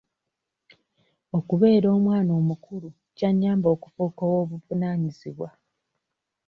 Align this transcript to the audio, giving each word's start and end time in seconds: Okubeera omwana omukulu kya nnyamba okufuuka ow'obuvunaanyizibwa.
Okubeera 1.37 1.87
omwana 1.97 2.31
omukulu 2.41 2.89
kya 3.17 3.29
nnyamba 3.33 3.67
okufuuka 3.75 4.21
ow'obuvunaanyizibwa. 4.29 5.49